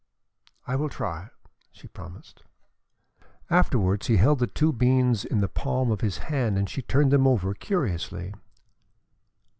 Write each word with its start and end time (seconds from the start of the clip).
"I 0.65 0.75
will 0.77 0.89
try," 0.89 1.29
she 1.71 1.87
promised. 1.87 2.41
Afterwards, 3.51 4.07
he 4.07 4.17
held 4.17 4.39
the 4.39 4.47
two 4.47 4.73
beans 4.73 5.23
in 5.23 5.41
the 5.41 5.47
palm 5.47 5.91
of 5.91 6.01
his 6.01 6.17
hand 6.25 6.57
and 6.57 6.67
she 6.67 6.81
turned 6.81 7.11
them 7.11 7.27
over 7.27 7.53
curiously. 7.53 8.33